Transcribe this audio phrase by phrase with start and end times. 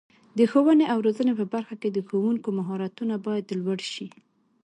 [0.37, 4.07] د ښوونې او روزنې په برخه کې د ښوونکو مهارتونه باید لوړ شي.